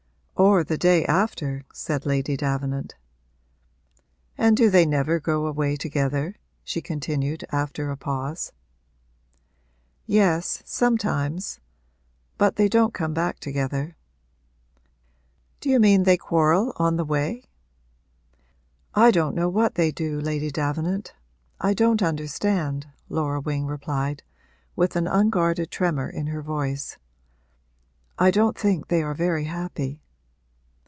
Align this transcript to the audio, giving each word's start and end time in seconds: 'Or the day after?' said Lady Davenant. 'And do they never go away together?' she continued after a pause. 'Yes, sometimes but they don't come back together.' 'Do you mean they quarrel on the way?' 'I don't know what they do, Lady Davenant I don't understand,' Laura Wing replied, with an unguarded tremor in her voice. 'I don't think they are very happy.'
'Or 0.37 0.63
the 0.63 0.75
day 0.77 1.05
after?' 1.05 1.65
said 1.71 2.03
Lady 2.03 2.35
Davenant. 2.35 2.95
'And 4.39 4.57
do 4.57 4.71
they 4.71 4.87
never 4.87 5.19
go 5.19 5.45
away 5.45 5.75
together?' 5.75 6.35
she 6.63 6.81
continued 6.81 7.45
after 7.51 7.91
a 7.91 7.95
pause. 7.97 8.51
'Yes, 10.07 10.63
sometimes 10.65 11.59
but 12.39 12.55
they 12.55 12.67
don't 12.67 12.91
come 12.91 13.13
back 13.13 13.39
together.' 13.39 13.95
'Do 15.59 15.69
you 15.69 15.79
mean 15.79 16.03
they 16.05 16.17
quarrel 16.17 16.73
on 16.77 16.95
the 16.95 17.05
way?' 17.05 17.43
'I 18.95 19.11
don't 19.11 19.35
know 19.35 19.47
what 19.47 19.75
they 19.75 19.91
do, 19.91 20.19
Lady 20.19 20.49
Davenant 20.49 21.13
I 21.59 21.75
don't 21.75 22.01
understand,' 22.01 22.87
Laura 23.09 23.39
Wing 23.39 23.67
replied, 23.67 24.23
with 24.75 24.95
an 24.95 25.05
unguarded 25.05 25.69
tremor 25.69 26.09
in 26.09 26.25
her 26.27 26.41
voice. 26.41 26.97
'I 28.17 28.31
don't 28.31 28.57
think 28.57 28.87
they 28.87 29.03
are 29.03 29.13
very 29.13 29.43
happy.' 29.43 29.99